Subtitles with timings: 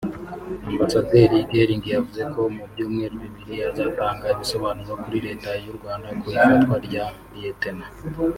[0.69, 6.75] Ambasaderi Gelling yavuze ko mu byumweru bibiri azatanga ibisobanuro kuri Leta y’u Rwanda ku ifatwa
[6.87, 7.05] rya
[7.43, 7.63] Lt